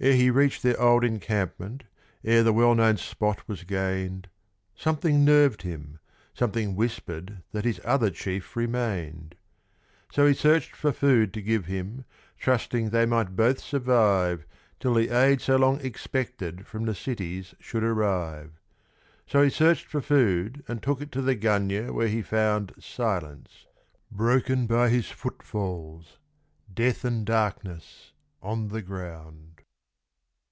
[0.02, 1.84] Ere he reached their old encampment
[2.24, 4.30] ere the well known spot was gained,
[4.74, 5.98] Something nerved him
[6.32, 9.34] something whispered that his other chief remained.
[10.10, 12.06] So he searched for food to give him,
[12.38, 14.46] trusting they might both survive
[14.78, 18.52] Till the aid so long expected from the cities should arrive;
[19.26, 23.66] So he searched for food and took it to the gunyah where he found Silence
[24.10, 26.16] broken by his footfalls
[26.72, 28.12] death and darkness
[28.42, 29.48] on the ground.